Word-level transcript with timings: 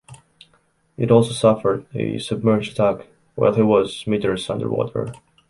It 0.97 1.11
also 1.11 1.31
suffered 1.33 1.85
a 1.93 2.17
submerged 2.17 2.71
attack 2.71 3.05
while 3.35 3.53
he 3.53 3.61
was 3.61 4.07
meters 4.07 4.49
under 4.49 4.67
water. 4.67 5.13